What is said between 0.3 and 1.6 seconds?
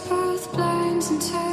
blinds and tears.